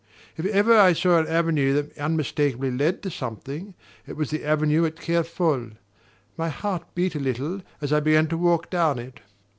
[0.35, 3.75] If ever I saw an avenue that unmistakably led to something,
[4.07, 5.73] it was the avenue at Kerfol.
[6.35, 9.19] My heart beat a little as I began to walk down it.